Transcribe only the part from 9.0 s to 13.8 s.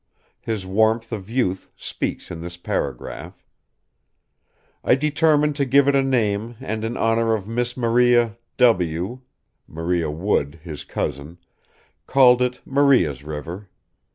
d [Maria Wood, his cousin] called it Maria's River.